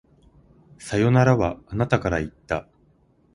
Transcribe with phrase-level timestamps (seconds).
[0.79, 2.67] さよならは、あなたから言った。